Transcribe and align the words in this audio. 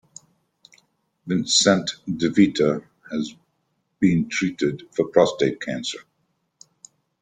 Vincent 1.27 1.91
DeVita 2.09 2.83
has 3.11 3.35
been 3.99 4.27
treated 4.29 4.81
for 4.91 5.07
prostate 5.09 5.61
cancer. 5.61 5.99